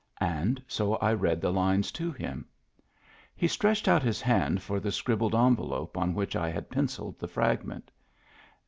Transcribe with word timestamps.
And 0.19 0.59
so 0.67 0.95
I 0.95 1.13
read 1.13 1.41
the 1.41 1.51
lines 1.51 1.91
to 1.91 2.11
him. 2.11 2.47
He 3.35 3.47
stretched 3.47 3.87
out 3.87 4.01
his 4.01 4.19
hand 4.19 4.63
for 4.63 4.79
the 4.79 4.91
scribbled 4.91 5.35
envelope 5.35 5.95
on 5.95 6.15
which 6.15 6.35
I 6.35 6.49
had 6.49 6.71
pencilled 6.71 7.19
the 7.19 7.27
fragment. 7.27 7.91